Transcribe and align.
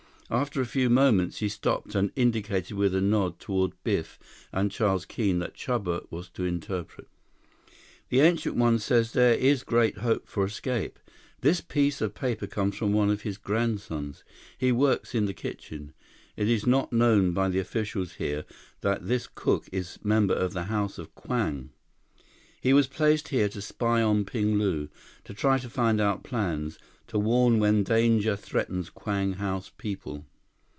After 0.33 0.61
a 0.61 0.65
few 0.65 0.89
moments, 0.89 1.39
he 1.39 1.49
stopped 1.49 1.93
and 1.93 2.09
indicated 2.15 2.77
with 2.77 2.95
a 2.95 3.01
nod 3.01 3.37
toward 3.37 3.73
Biff 3.83 4.17
and 4.53 4.71
Charles 4.71 5.03
Keene 5.03 5.39
that 5.39 5.55
Chuba 5.57 6.09
was 6.09 6.29
to 6.29 6.45
interpret. 6.45 7.09
"The 8.07 8.21
Ancient 8.21 8.55
One 8.55 8.79
says 8.79 9.11
there 9.11 9.33
is 9.33 9.65
great 9.65 9.97
hope 9.97 10.29
for 10.29 10.45
escape. 10.45 10.99
This 11.41 11.59
piece 11.59 11.99
of 11.99 12.13
paper 12.15 12.47
comes 12.47 12.77
from 12.77 12.93
one 12.93 13.09
of 13.09 13.23
his 13.23 13.37
grandsons. 13.37 14.23
He 14.57 14.71
works 14.71 15.13
in 15.13 15.25
the 15.25 15.33
kitchen. 15.33 15.91
It 16.37 16.47
is 16.47 16.65
not 16.65 16.93
known 16.93 17.33
by 17.33 17.49
the 17.49 17.59
officials 17.59 18.13
here 18.13 18.45
that 18.79 19.07
this 19.09 19.27
cook 19.27 19.67
is 19.73 19.99
member 20.01 20.33
of 20.33 20.53
the 20.53 20.63
House 20.71 20.97
of 20.97 21.13
Kwang. 21.13 21.71
He 22.61 22.71
was 22.73 22.87
placed 22.87 23.29
here 23.29 23.49
to 23.49 23.61
spy 23.61 24.01
on 24.01 24.23
Ping 24.23 24.57
Lu. 24.59 24.87
To 25.25 25.33
try 25.33 25.57
to 25.57 25.69
find 25.69 25.99
out 25.99 26.23
plans. 26.23 26.77
To 27.07 27.17
warn 27.19 27.59
when 27.59 27.83
danger 27.83 28.35
threatens 28.37 28.89
Kwang 28.89 29.33
House 29.33 29.69
people." 29.77 30.25